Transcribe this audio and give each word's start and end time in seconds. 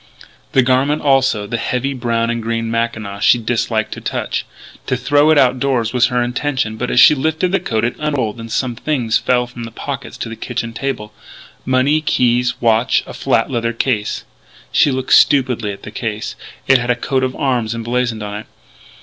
The 0.53 0.63
garment, 0.63 1.03
also 1.03 1.45
the 1.45 1.57
heavy 1.59 1.93
brown 1.93 2.31
and 2.31 2.41
green 2.41 2.71
mackinaw 2.71 3.19
she 3.19 3.37
disliked 3.37 3.91
to 3.91 4.01
touch. 4.01 4.47
To 4.87 4.97
throw 4.97 5.29
it 5.29 5.37
out 5.37 5.59
doors 5.59 5.93
was 5.93 6.07
her 6.07 6.23
intention; 6.23 6.75
but, 6.75 6.89
as 6.89 6.99
she 6.99 7.13
lifted 7.13 7.51
the 7.51 7.59
coat, 7.59 7.83
it 7.85 7.95
unrolled 7.99 8.39
and 8.39 8.51
some 8.51 8.75
things 8.75 9.19
fell 9.19 9.45
from 9.45 9.63
the 9.63 9.69
pockets 9.69 10.17
to 10.17 10.29
the 10.29 10.35
kitchen 10.35 10.73
table, 10.73 11.13
money, 11.67 12.01
keys, 12.01 12.53
a 12.59 12.65
watch, 12.65 13.03
a 13.05 13.13
flat 13.13 13.51
leather 13.51 13.73
case 13.73 14.25
She 14.71 14.89
looked 14.89 15.13
stupidly 15.13 15.71
at 15.71 15.83
the 15.83 15.91
case. 15.91 16.35
It 16.67 16.79
had 16.79 16.89
a 16.89 16.95
coat 16.95 17.23
of 17.23 17.35
arms 17.35 17.75
emblazoned 17.75 18.23
on 18.23 18.39
it. 18.39 18.45